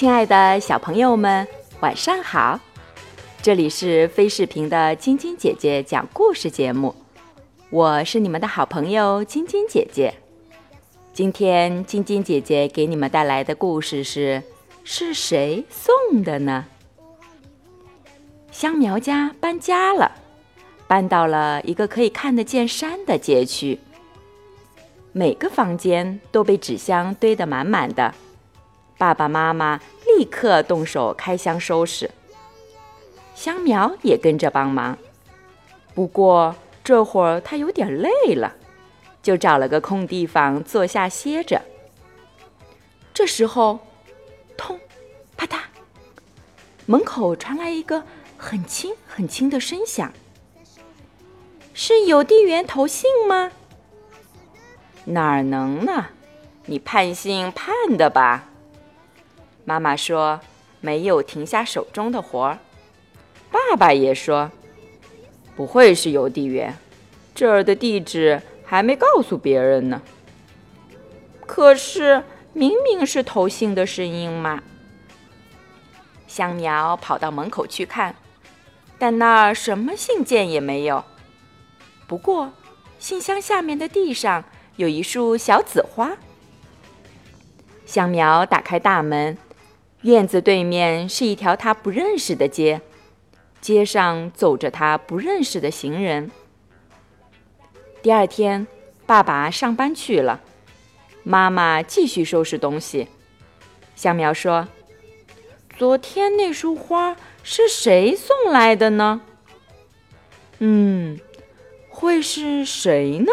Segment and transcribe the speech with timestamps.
[0.00, 1.46] 亲爱的小朋友们，
[1.80, 2.58] 晚上好！
[3.42, 6.94] 这里是飞视频的晶晶姐姐讲故事节目，
[7.68, 10.14] 我是你们的好朋友晶晶姐姐。
[11.12, 14.42] 今天晶晶姐姐给你们带来的故事是：
[14.84, 16.64] 是谁送的呢？
[18.50, 20.12] 香苗家搬家了，
[20.86, 23.78] 搬到了一个可以看得见山的街区。
[25.12, 28.14] 每个房间都被纸箱堆得满满的，
[29.00, 32.10] 爸爸妈妈立刻动手开箱收拾。
[33.34, 34.98] 香苗也跟着帮忙，
[35.94, 38.56] 不过这会儿他有点累了，
[39.22, 41.62] 就找了个空地方坐下歇着。
[43.14, 43.78] 这时候，
[44.54, 44.78] 通，
[45.34, 45.60] 啪嗒，
[46.84, 48.04] 门口传来一个
[48.36, 50.12] 很轻很轻的声响，
[51.72, 53.50] 是邮递员投信吗？
[55.06, 56.08] 哪能呢？
[56.66, 58.49] 你盼信盼的吧？
[59.64, 60.40] 妈妈说
[60.80, 62.58] 没有停下手中的活儿。
[63.50, 64.50] 爸爸也说
[65.56, 66.76] 不会是邮递员，
[67.34, 70.02] 这儿的地址还没告诉别人呢。
[71.46, 72.22] 可是
[72.52, 74.62] 明明是投信的声音嘛！
[76.26, 78.14] 香苗跑到门口去看，
[78.98, 81.04] 但那儿什么信件也没有。
[82.06, 82.52] 不过
[82.98, 84.44] 信箱下面的地上。
[84.76, 86.16] 有一束小紫花。
[87.84, 89.36] 香苗打开大门，
[90.02, 92.80] 院子对面是一条他不认识的街，
[93.60, 96.30] 街上走着他不认识的行人。
[98.00, 98.66] 第二天，
[99.04, 100.40] 爸爸上班去了，
[101.22, 103.08] 妈妈继续收拾东西。
[103.94, 104.68] 香苗说
[105.76, 109.20] ：“昨天那束花是谁送来的呢？
[110.60, 111.20] 嗯，
[111.90, 113.32] 会是谁呢？”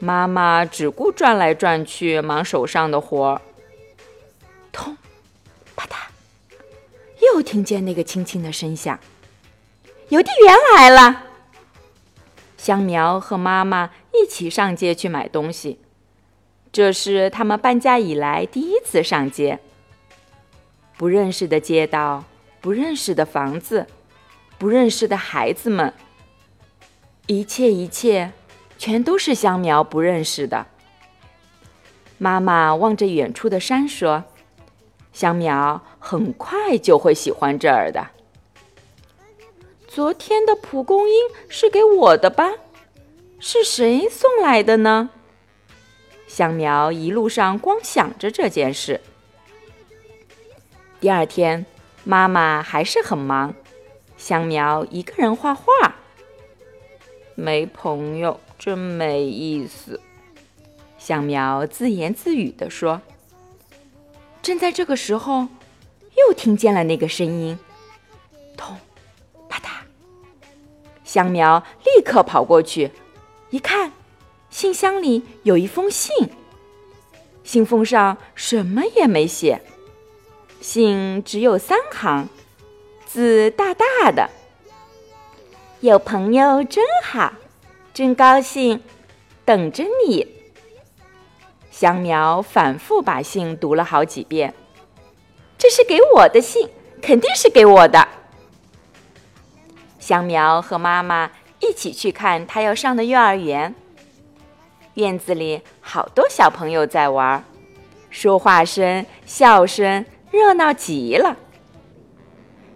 [0.00, 3.42] 妈妈只顾转来转去，忙手上的活儿。
[7.38, 8.98] 又听见那个轻轻的声响。
[10.08, 11.26] 邮递员来了。
[12.56, 15.78] 香苗和妈妈一起上街去买东西，
[16.72, 19.60] 这是他们搬家以来第一次上街。
[20.96, 22.24] 不认识的街道，
[22.60, 23.86] 不认识的房子，
[24.58, 25.94] 不认识的孩子们，
[27.28, 28.32] 一切一切。
[28.76, 30.66] 全都是香苗不认识的。
[32.16, 34.22] 妈妈望着远处的山说
[35.18, 38.06] ：“香苗很快就会喜欢这儿的。”
[39.88, 41.14] 昨天的蒲公英
[41.48, 42.52] 是给我的吧？
[43.40, 45.10] 是谁送来的呢？
[46.28, 49.00] 香苗一路上光想着这件事。
[51.00, 51.66] 第二天，
[52.04, 53.52] 妈妈还是很忙，
[54.16, 55.96] 香苗一个人画画，
[57.34, 58.38] 没朋友。
[58.56, 60.00] 真没意思，
[60.96, 63.02] 香苗自言自语地说。
[64.48, 65.46] 正在这个时候，
[66.16, 67.58] 又听见了那个声音，
[68.56, 68.78] 咚，
[69.46, 69.68] 啪嗒。
[71.04, 72.90] 香苗立刻跑过去，
[73.50, 73.92] 一看，
[74.48, 76.30] 信箱里有一封信，
[77.44, 79.60] 信封上什么也没写，
[80.62, 82.26] 信只有三行，
[83.04, 84.30] 字大大的，
[85.80, 87.34] 有朋友真好。
[87.92, 88.80] 真高兴，
[89.44, 90.37] 等着你。
[91.78, 94.52] 香苗反复把信读了好几遍，
[95.56, 96.68] 这是给我的信，
[97.00, 98.08] 肯定是给我的。
[100.00, 101.30] 香苗和妈妈
[101.60, 103.72] 一起去看他要上的幼儿园。
[104.94, 107.44] 院子里好多小朋友在玩，
[108.10, 111.36] 说话声、笑声热闹极了。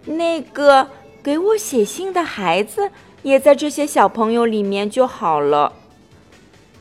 [0.05, 0.87] 那个
[1.21, 2.89] 给我写信的孩子。
[3.23, 5.71] 也在这些小朋友里面就好了。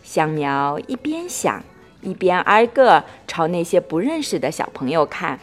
[0.02, 1.62] 香苗一边想，
[2.02, 5.40] 一边挨个朝那些不认识的小朋友看。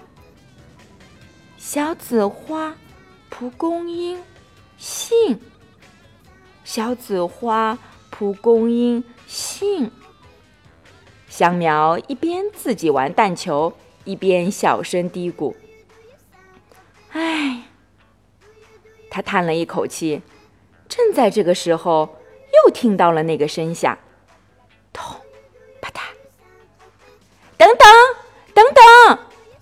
[1.57, 2.75] 小紫花、
[3.29, 4.21] 蒲公英、
[4.77, 5.39] 信。
[6.63, 7.79] 小紫花、
[8.09, 9.89] 蒲公英、信。
[11.27, 13.73] 香苗一边自己玩弹球，
[14.03, 15.55] 一边小声嘀咕
[17.11, 17.63] ：“唉。”
[19.09, 20.21] 他叹了一口气。
[20.87, 22.17] 正在这个时候，
[22.65, 23.97] 又听到了那个声响，
[24.91, 25.03] 咚，
[25.79, 25.99] 啪嗒！
[27.59, 27.87] 等等，
[28.53, 29.19] 等等，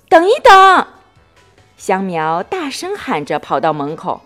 [0.07, 0.87] 等一等！
[1.77, 4.21] 香苗大声喊着，跑到门口。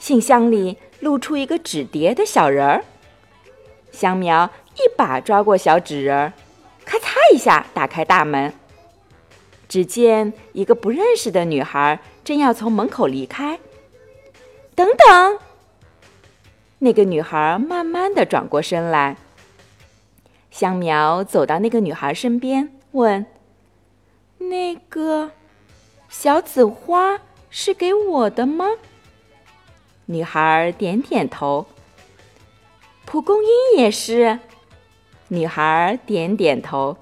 [0.00, 2.84] 信箱里露出一个纸叠的小人儿。
[3.92, 6.32] 香苗一把抓过小纸人儿，
[6.84, 8.52] 咔嚓一下打开大门。
[9.68, 13.60] 只见一个不认识的女孩正要从门口离开。
[14.74, 15.38] 等等！
[16.80, 19.16] 那个女孩慢慢的转过身来。
[20.50, 23.24] 香苗走到那个女孩身边，问
[24.38, 25.30] ：“那个
[26.08, 28.66] 小紫花是给我的吗？
[30.06, 31.66] 女孩点点头。
[33.04, 34.40] 蒲公英也是。
[35.28, 36.96] 女孩点点头。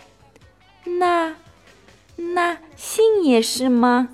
[0.85, 1.37] 那
[2.17, 4.11] 那信也是吗？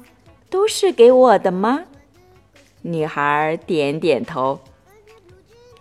[0.49, 1.85] 都是给我的吗？
[2.83, 4.61] 女孩点点头。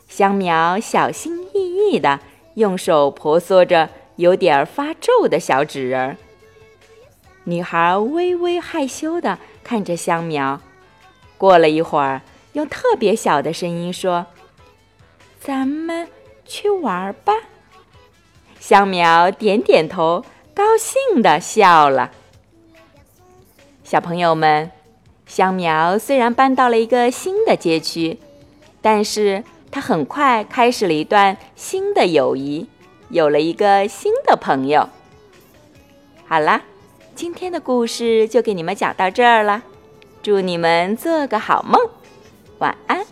[0.08, 2.20] 香苗小心翼翼的
[2.56, 6.18] 用手婆娑着有点发皱的小纸人儿。
[7.46, 10.62] 女孩微微害羞地看着香苗，
[11.38, 12.22] 过了一会儿，
[12.54, 14.28] 用特别小的声音说
[15.42, 16.08] ：“咱们
[16.46, 17.34] 去玩吧。”
[18.60, 20.24] 香苗点点头，
[20.54, 22.12] 高兴地笑了。
[23.84, 24.72] 小朋友们，
[25.26, 28.18] 香苗虽然搬到了一个新的街区，
[28.82, 32.68] 但是他很快开始了一段新的友谊，
[33.10, 34.88] 有了一个新的朋友。
[36.28, 36.62] 好啦。
[37.16, 39.62] 今天的故事就给你们讲到这儿了，
[40.24, 41.80] 祝你们做个好梦，
[42.58, 43.06] 晚安。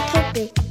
[0.00, 0.67] Pippi.